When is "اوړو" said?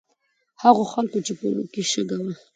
1.47-1.63